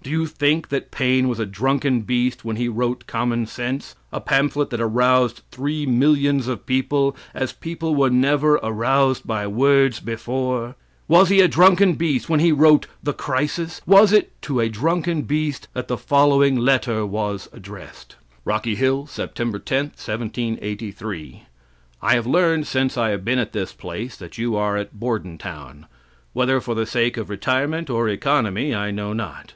Do 0.00 0.12
you 0.12 0.26
think 0.26 0.70
that 0.70 0.90
Paine 0.90 1.28
was 1.28 1.38
a 1.38 1.44
drunken 1.44 2.00
beast 2.00 2.42
when 2.42 2.56
he 2.56 2.66
wrote 2.66 3.06
"Common 3.06 3.44
Sense," 3.46 3.94
a 4.10 4.22
pamphlet 4.22 4.70
that 4.70 4.80
aroused 4.80 5.42
three 5.50 5.84
millions 5.84 6.48
of 6.48 6.64
people, 6.64 7.14
as 7.34 7.52
people 7.52 7.94
were 7.94 8.08
never 8.08 8.54
aroused 8.62 9.26
by 9.26 9.46
words 9.46 10.00
before? 10.00 10.76
Was 11.08 11.28
he 11.28 11.42
a 11.42 11.48
drunken 11.48 11.92
beast 11.92 12.26
when 12.26 12.40
he 12.40 12.52
wrote 12.52 12.86
the 13.02 13.12
"Crisis?" 13.12 13.82
Was 13.86 14.10
it 14.14 14.30
to 14.42 14.60
a 14.60 14.70
drunken 14.70 15.22
beast 15.22 15.68
that 15.74 15.88
the 15.88 15.98
following 15.98 16.56
letter 16.56 17.04
was 17.04 17.50
addressed: 17.52 18.16
"Rocky 18.46 18.76
Hill, 18.76 19.06
September 19.06 19.58
10, 19.58 19.78
1783. 19.96 21.42
I 22.00 22.14
have 22.14 22.26
learned, 22.26 22.66
since 22.66 22.96
I 22.96 23.10
have 23.10 23.26
been 23.26 23.38
at 23.40 23.52
this 23.52 23.74
place, 23.74 24.16
that 24.16 24.38
you 24.38 24.56
are 24.56 24.78
at 24.78 24.98
Bordentown. 24.98 25.84
Whether 26.32 26.62
for 26.62 26.74
the 26.74 26.86
sake 26.86 27.18
of 27.18 27.28
retirement 27.28 27.90
or 27.90 28.08
economy, 28.08 28.74
I 28.74 28.90
know 28.90 29.12
not. 29.12 29.52